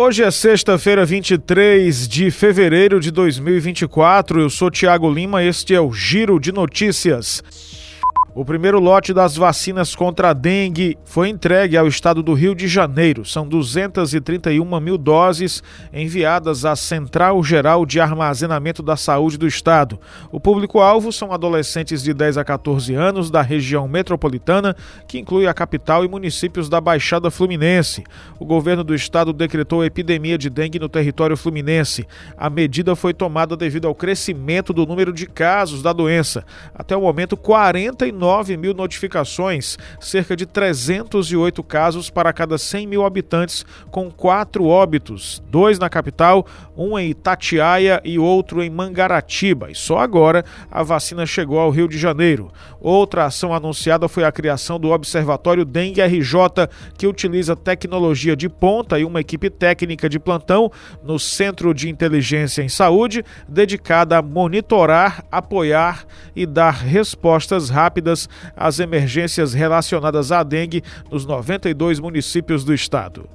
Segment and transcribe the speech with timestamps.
[0.00, 4.40] Hoje é sexta-feira, 23 de fevereiro de 2024.
[4.40, 7.42] Eu sou Tiago Lima, este é o Giro de Notícias.
[8.38, 12.68] O primeiro lote das vacinas contra a dengue foi entregue ao estado do Rio de
[12.68, 13.24] Janeiro.
[13.24, 15.60] São 231 mil doses
[15.92, 19.98] enviadas à Central Geral de Armazenamento da Saúde do estado.
[20.30, 24.76] O público-alvo são adolescentes de 10 a 14 anos da região metropolitana,
[25.08, 28.04] que inclui a capital e municípios da Baixada Fluminense.
[28.38, 32.06] O governo do estado decretou epidemia de dengue no território fluminense.
[32.36, 36.44] A medida foi tomada devido ao crescimento do número de casos da doença.
[36.72, 43.06] Até o momento, 49 9 mil notificações, cerca de 308 casos para cada 100 mil
[43.06, 46.46] habitantes, com quatro óbitos, dois na capital,
[46.76, 49.70] um em Itatiaia e outro em Mangaratiba.
[49.70, 52.52] E só agora a vacina chegou ao Rio de Janeiro.
[52.78, 56.68] Outra ação anunciada foi a criação do Observatório Dengue RJ,
[56.98, 60.70] que utiliza tecnologia de ponta e uma equipe técnica de plantão
[61.02, 66.04] no Centro de Inteligência em Saúde, dedicada a monitorar, apoiar
[66.36, 68.07] e dar respostas rápidas
[68.56, 73.28] às emergências relacionadas à dengue nos 92 municípios do estado.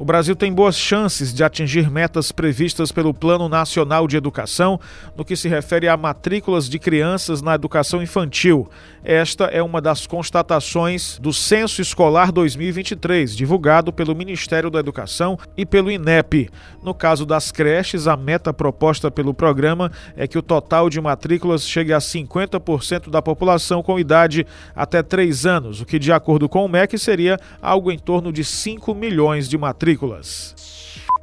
[0.00, 4.80] O Brasil tem boas chances de atingir metas previstas pelo Plano Nacional de Educação
[5.14, 8.66] no que se refere a matrículas de crianças na educação infantil.
[9.04, 15.66] Esta é uma das constatações do Censo Escolar 2023, divulgado pelo Ministério da Educação e
[15.66, 16.48] pelo INEP.
[16.82, 21.68] No caso das creches, a meta proposta pelo programa é que o total de matrículas
[21.68, 26.64] chegue a 50% da população com idade até 3 anos, o que, de acordo com
[26.64, 30.54] o MEC, seria algo em torno de 5 milhões de matrículas matrículas.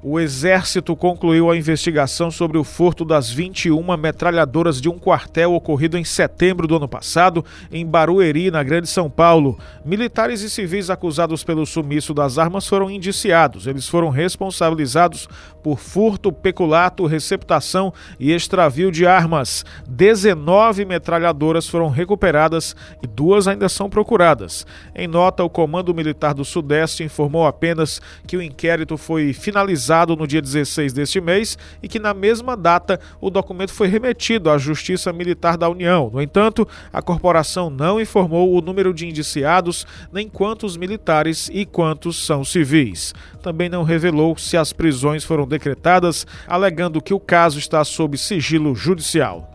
[0.00, 5.98] O Exército concluiu a investigação sobre o furto das 21 metralhadoras de um quartel ocorrido
[5.98, 9.58] em setembro do ano passado, em Barueri, na Grande São Paulo.
[9.84, 13.66] Militares e civis acusados pelo sumiço das armas foram indiciados.
[13.66, 15.28] Eles foram responsabilizados
[15.64, 19.64] por furto, peculato, receptação e extravio de armas.
[19.88, 24.64] 19 metralhadoras foram recuperadas e duas ainda são procuradas.
[24.94, 30.14] Em nota, o Comando Militar do Sudeste informou apenas que o inquérito foi finalizado realizado
[30.14, 34.58] no dia 16 deste mês e que na mesma data o documento foi remetido à
[34.58, 36.10] Justiça Militar da União.
[36.12, 42.24] No entanto, a corporação não informou o número de indiciados, nem quantos militares e quantos
[42.24, 43.14] são civis.
[43.42, 48.74] Também não revelou se as prisões foram decretadas, alegando que o caso está sob sigilo
[48.74, 49.50] judicial.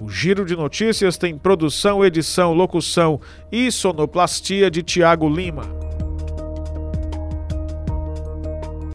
[0.00, 3.20] O Giro de Notícias tem produção, edição, locução
[3.50, 5.81] e sonoplastia de Tiago Lima.